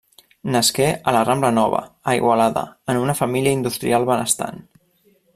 [0.53, 1.81] Nasqué a la rambla Nova,
[2.13, 2.63] a Igualada,
[2.93, 4.59] en una família industrial benestant.